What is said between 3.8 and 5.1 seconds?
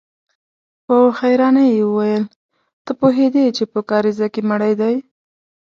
کاريزه کې مړی دی؟